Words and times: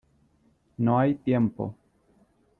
no 0.79 0.97
hay 0.97 1.13
tiempo. 1.13 1.75